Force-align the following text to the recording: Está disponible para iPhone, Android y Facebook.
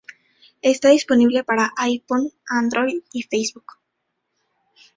Está 0.63 0.89
disponible 0.89 1.43
para 1.43 1.73
iPhone, 1.77 2.31
Android 2.49 3.01
y 3.13 3.21
Facebook. 3.21 3.73